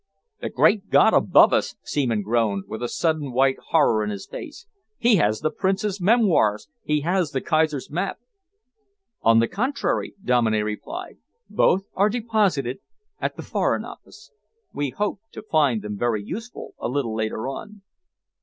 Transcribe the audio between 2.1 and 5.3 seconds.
groaned, with a sudden white horror in his face. "He